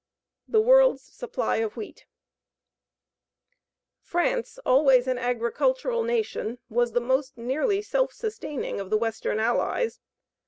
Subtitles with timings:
[0.47, 2.07] THE WORLD'S SUPPLY OF WHEAT
[4.01, 9.99] France, always an agricultural nation, was the most nearly self sustaining of the western Allies.